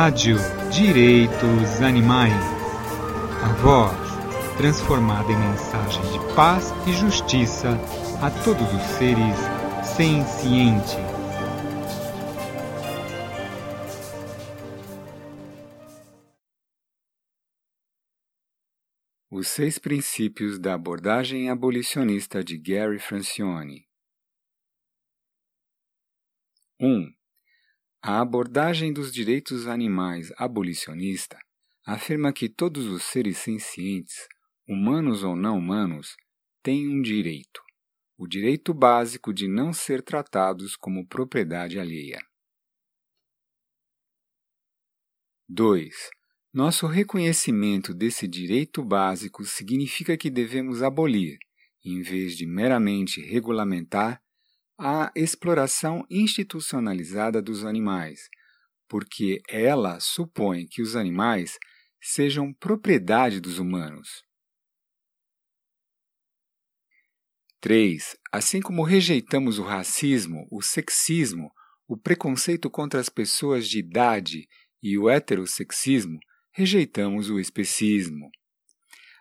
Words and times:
Rádio 0.00 0.36
Direitos 0.70 1.82
Animais. 1.82 2.32
A 3.42 3.52
voz 3.54 4.56
transformada 4.56 5.26
em 5.32 5.36
mensagem 5.36 6.00
de 6.12 6.34
paz 6.36 6.70
e 6.86 6.92
justiça 6.92 7.70
a 8.22 8.30
todos 8.44 8.72
os 8.72 8.82
seres 8.96 9.36
sencientes. 9.84 10.94
Os 19.28 19.48
seis 19.48 19.80
princípios 19.80 20.60
da 20.60 20.74
abordagem 20.74 21.50
abolicionista 21.50 22.44
de 22.44 22.56
Gary 22.56 23.00
Francione. 23.00 23.84
1. 26.80 26.86
Um, 26.86 27.17
a 28.00 28.20
abordagem 28.20 28.92
dos 28.92 29.12
direitos 29.12 29.66
animais 29.66 30.32
abolicionista 30.36 31.38
afirma 31.84 32.32
que 32.32 32.48
todos 32.48 32.86
os 32.86 33.02
seres 33.02 33.38
sencientes, 33.38 34.28
humanos 34.68 35.24
ou 35.24 35.34
não 35.34 35.58
humanos, 35.58 36.16
têm 36.62 36.88
um 36.88 37.02
direito, 37.02 37.60
o 38.16 38.26
direito 38.26 38.72
básico 38.72 39.32
de 39.32 39.48
não 39.48 39.72
ser 39.72 40.02
tratados 40.02 40.76
como 40.76 41.06
propriedade 41.06 41.78
alheia. 41.78 42.20
2. 45.48 46.10
Nosso 46.52 46.86
reconhecimento 46.86 47.92
desse 47.92 48.28
direito 48.28 48.84
básico 48.84 49.44
significa 49.44 50.16
que 50.16 50.30
devemos 50.30 50.82
abolir, 50.82 51.38
em 51.84 52.00
vez 52.02 52.36
de 52.36 52.46
meramente 52.46 53.20
regulamentar, 53.20 54.22
a 54.78 55.10
exploração 55.16 56.06
institucionalizada 56.08 57.42
dos 57.42 57.64
animais, 57.64 58.20
porque 58.88 59.40
ela 59.48 59.98
supõe 59.98 60.66
que 60.66 60.80
os 60.80 60.94
animais 60.94 61.58
sejam 62.00 62.54
propriedade 62.54 63.40
dos 63.40 63.58
humanos. 63.58 64.22
3. 67.60 68.16
Assim 68.30 68.60
como 68.60 68.84
rejeitamos 68.84 69.58
o 69.58 69.64
racismo, 69.64 70.46
o 70.48 70.62
sexismo, 70.62 71.50
o 71.88 71.96
preconceito 71.96 72.70
contra 72.70 73.00
as 73.00 73.08
pessoas 73.08 73.68
de 73.68 73.80
idade 73.80 74.46
e 74.80 74.96
o 74.96 75.10
heterossexismo, 75.10 76.20
rejeitamos 76.52 77.30
o 77.30 77.40
especismo. 77.40 78.30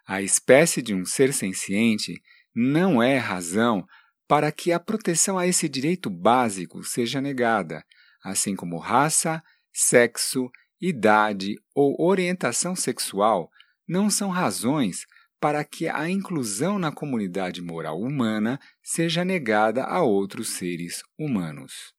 A 0.05 0.21
espécie 0.21 0.83
de 0.83 0.93
um 0.93 1.03
ser 1.03 1.33
senciente 1.33 2.21
não 2.53 3.01
é 3.01 3.17
razão 3.17 3.83
para 4.27 4.51
que 4.51 4.71
a 4.71 4.79
proteção 4.79 5.37
a 5.37 5.47
esse 5.47 5.69
direito 5.69 6.09
básico 6.09 6.83
seja 6.83 7.21
negada, 7.21 7.83
assim 8.23 8.55
como 8.55 8.77
raça, 8.77 9.41
sexo, 9.71 10.49
idade 10.81 11.55
ou 11.73 11.95
orientação 11.99 12.75
sexual 12.75 13.49
não 13.87 14.09
são 14.09 14.29
razões 14.29 15.05
para 15.39 15.63
que 15.63 15.87
a 15.87 16.09
inclusão 16.09 16.79
na 16.79 16.91
comunidade 16.91 17.61
moral 17.61 17.99
humana 17.99 18.59
seja 18.83 19.23
negada 19.23 19.83
a 19.83 20.01
outros 20.01 20.49
seres 20.49 21.03
humanos. 21.17 21.93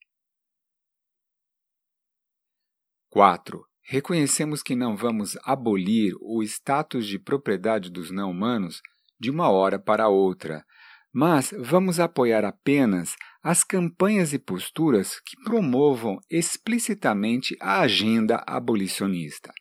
4. 3.10 3.64
Reconhecemos 3.82 4.62
que 4.62 4.76
não 4.76 4.96
vamos 4.96 5.36
abolir 5.44 6.14
o 6.20 6.42
status 6.42 7.06
de 7.06 7.18
propriedade 7.18 7.90
dos 7.90 8.10
não-humanos 8.10 8.82
de 9.18 9.30
uma 9.30 9.48
hora 9.50 9.78
para 9.78 10.08
outra, 10.08 10.64
mas 11.12 11.52
vamos 11.58 11.98
apoiar 11.98 12.44
apenas 12.44 13.14
as 13.42 13.64
campanhas 13.64 14.32
e 14.32 14.38
posturas 14.38 15.20
que 15.20 15.36
promovam 15.42 16.18
explicitamente 16.30 17.56
a 17.60 17.80
agenda 17.80 18.42
abolicionista. 18.46 19.52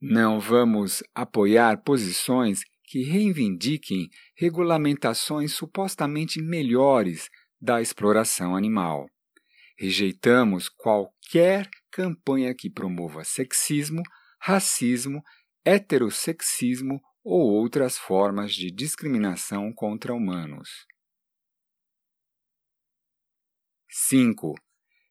Não 0.00 0.40
vamos 0.40 1.02
apoiar 1.14 1.82
posições 1.82 2.62
que 2.84 3.04
reivindiquem 3.04 4.08
regulamentações 4.36 5.54
supostamente 5.54 6.42
melhores 6.42 7.28
da 7.60 7.80
exploração 7.80 8.56
animal. 8.56 9.06
Rejeitamos 9.78 10.68
qualquer 10.68 11.68
campanha 11.90 12.54
que 12.54 12.68
promova 12.68 13.24
sexismo, 13.24 14.02
racismo, 14.40 15.22
heterossexismo 15.64 17.00
ou 17.24 17.52
outras 17.52 17.96
formas 17.96 18.54
de 18.54 18.70
discriminação 18.70 19.72
contra 19.72 20.12
humanos. 20.12 20.86
5. 23.88 24.54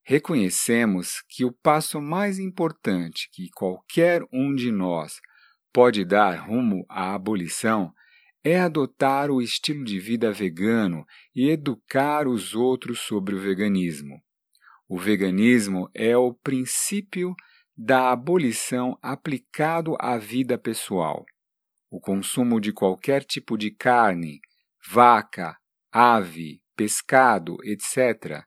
Reconhecemos 0.04 1.24
que 1.30 1.46
o 1.46 1.52
passo 1.52 2.02
mais 2.02 2.40
importante 2.40 3.30
que 3.32 3.50
qualquer 3.56 4.24
um 4.34 4.54
de 4.54 4.72
nós 4.72 5.22
pode 5.72 6.04
dar 6.04 6.48
rumo 6.48 6.86
à 6.90 7.14
abolição 7.14 7.94
é 8.44 8.60
adotar 8.60 9.30
o 9.30 9.42
estilo 9.42 9.86
de 9.86 10.00
vida 10.00 10.32
vegano 10.32 11.06
e 11.34 11.50
educar 11.50 12.28
os 12.28 12.56
outros 12.56 13.00
sobre 13.02 13.36
o 13.36 13.40
veganismo. 13.40 14.20
O 14.90 14.98
veganismo 14.98 15.90
é 15.94 16.18
o 16.18 16.34
princípio 16.34 17.36
da 17.78 18.12
abolição 18.12 18.98
aplicado 19.02 19.96
à 20.00 20.18
vida 20.18 20.58
pessoal 20.58 21.24
o 21.92 22.00
consumo 22.00 22.62
de 22.62 22.72
qualquer 22.72 23.26
tipo 23.26 23.58
de 23.58 23.70
carne, 23.70 24.40
vaca, 24.90 25.58
ave, 25.92 26.64
pescado, 26.74 27.58
etc., 27.66 28.46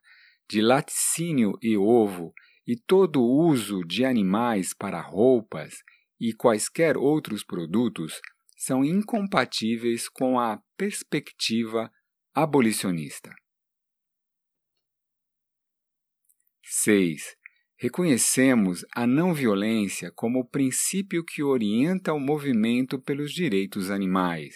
de 0.49 0.63
laticínio 0.63 1.53
e 1.63 1.77
ovo, 1.77 2.33
e 2.67 2.75
todo 2.75 3.21
o 3.21 3.47
uso 3.47 3.85
de 3.85 4.05
animais 4.05 4.73
para 4.73 5.01
roupas 5.01 5.75
e 6.19 6.33
quaisquer 6.33 6.97
outros 6.97 7.45
produtos 7.45 8.19
são 8.57 8.83
incompatíveis 8.83 10.09
com 10.09 10.41
a 10.41 10.59
perspectiva 10.75 11.93
abolicionista. 12.35 13.31
6. 16.63 17.37
Reconhecemos 17.85 18.83
a 18.97 19.07
não 19.07 19.35
violência 19.35 20.11
como 20.11 20.39
o 20.39 20.49
princípio 20.49 21.23
que 21.23 21.43
orienta 21.43 22.15
o 22.15 22.19
movimento 22.19 22.99
pelos 22.99 23.31
direitos 23.31 23.91
animais. 23.91 24.55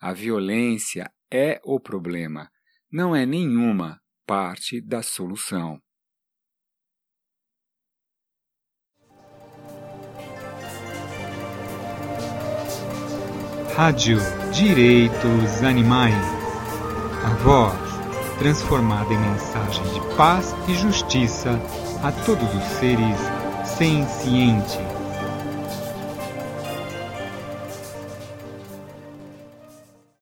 A 0.00 0.14
violência 0.14 1.12
é 1.30 1.60
o 1.62 1.78
problema, 1.78 2.48
não 2.90 3.14
é 3.14 3.26
nenhuma 3.26 4.00
parte 4.26 4.80
da 4.80 5.02
solução. 5.02 5.78
Rádio 13.76 14.16
Direitos 14.54 15.62
Animais. 15.62 16.14
A 17.26 17.34
voz 17.44 17.87
transformada 18.38 19.12
em 19.12 19.18
mensagem 19.18 19.82
de 19.92 20.00
paz 20.16 20.54
e 20.68 20.74
justiça 20.74 21.60
a 22.02 22.12
todos 22.12 22.54
os 22.54 22.64
seres 22.78 23.18
sencientes. 23.64 24.87